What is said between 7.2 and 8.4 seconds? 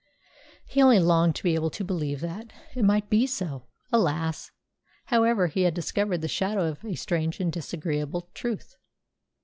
and disagreeable